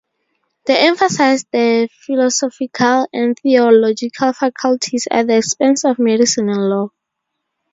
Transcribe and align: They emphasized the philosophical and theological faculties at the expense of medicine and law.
They 0.65 0.87
emphasized 0.87 1.45
the 1.51 1.87
philosophical 2.07 3.07
and 3.13 3.37
theological 3.37 4.33
faculties 4.33 5.07
at 5.11 5.27
the 5.27 5.37
expense 5.37 5.85
of 5.85 5.99
medicine 5.99 6.49
and 6.49 6.67
law. 6.69 6.89